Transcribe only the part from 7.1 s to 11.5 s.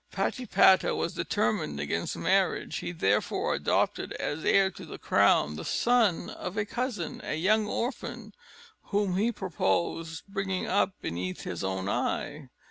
a young orphan, whom he purposed bringing up beneath